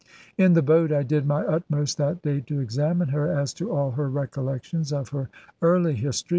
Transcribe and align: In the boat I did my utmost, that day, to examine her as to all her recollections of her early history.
In 0.35 0.53
the 0.53 0.63
boat 0.63 0.91
I 0.91 1.03
did 1.03 1.27
my 1.27 1.45
utmost, 1.45 1.99
that 1.99 2.23
day, 2.23 2.41
to 2.47 2.59
examine 2.59 3.09
her 3.09 3.31
as 3.39 3.53
to 3.53 3.71
all 3.71 3.91
her 3.91 4.09
recollections 4.09 4.91
of 4.91 5.09
her 5.09 5.29
early 5.61 5.93
history. 5.93 6.29